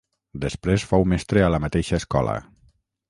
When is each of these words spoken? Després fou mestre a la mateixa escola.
Després 0.45 0.85
fou 0.93 1.05
mestre 1.11 1.43
a 1.49 1.51
la 1.57 1.59
mateixa 1.67 2.01
escola. 2.03 2.39